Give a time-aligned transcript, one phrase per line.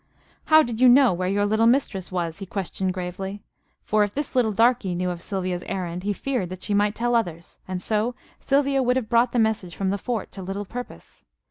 [0.45, 3.43] "How did you know where your little mistress was?" he questioned gravely.
[3.83, 7.13] For if this little darky knew of Sylvia's errand he feared that she might tell
[7.13, 11.23] others, and so Sylvia would have brought the message from the fort to little purpose.